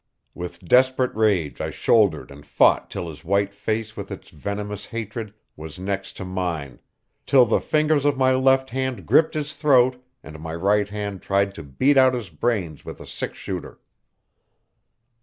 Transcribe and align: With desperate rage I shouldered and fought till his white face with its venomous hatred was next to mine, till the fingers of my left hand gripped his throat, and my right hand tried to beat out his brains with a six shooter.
With 0.33 0.65
desperate 0.65 1.13
rage 1.13 1.61
I 1.61 1.69
shouldered 1.69 2.31
and 2.31 2.43
fought 2.43 2.89
till 2.89 3.07
his 3.07 3.23
white 3.23 3.53
face 3.53 3.95
with 3.95 4.09
its 4.09 4.31
venomous 4.31 4.85
hatred 4.85 5.31
was 5.55 5.77
next 5.77 6.17
to 6.17 6.25
mine, 6.25 6.79
till 7.27 7.45
the 7.45 7.59
fingers 7.59 8.03
of 8.03 8.17
my 8.17 8.33
left 8.33 8.71
hand 8.71 9.05
gripped 9.05 9.35
his 9.35 9.53
throat, 9.53 10.03
and 10.23 10.39
my 10.39 10.55
right 10.55 10.89
hand 10.89 11.21
tried 11.21 11.53
to 11.53 11.61
beat 11.61 11.97
out 11.97 12.15
his 12.15 12.31
brains 12.31 12.83
with 12.83 12.99
a 12.99 13.05
six 13.05 13.37
shooter. 13.37 13.79